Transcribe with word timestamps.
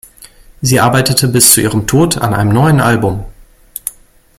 Sie 0.63 0.79
arbeitete 0.79 1.27
bis 1.27 1.51
zu 1.53 1.61
ihrem 1.61 1.85
Tod 1.85 2.17
an 2.17 2.33
einem 2.33 2.51
neuen 2.51 2.81
Album. 2.81 3.23